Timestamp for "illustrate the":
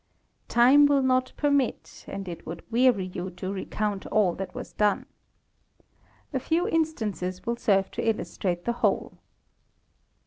8.09-8.71